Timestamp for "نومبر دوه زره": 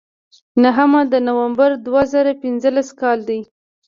1.27-2.33